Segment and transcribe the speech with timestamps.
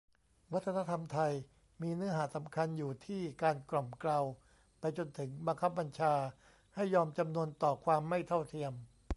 [0.53, 1.33] "วัฒนธรรมไทย"
[1.81, 4.19] มีเนื้อหาสำคัญอยู่ที่การกล่อมเกลา
[4.79, 6.13] ไปจนถึงบังคับบัญชา
[6.75, 8.73] ให้ยอมจำนนต่อความไม่เท่าเทียม